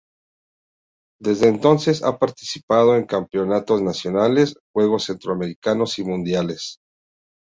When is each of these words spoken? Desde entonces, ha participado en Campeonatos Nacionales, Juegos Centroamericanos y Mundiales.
Desde 1.21 1.47
entonces, 1.47 2.01
ha 2.03 2.17
participado 2.17 2.95
en 2.95 3.05
Campeonatos 3.05 3.83
Nacionales, 3.83 4.57
Juegos 4.75 5.03
Centroamericanos 5.03 5.99
y 5.99 6.03
Mundiales. 6.03 6.79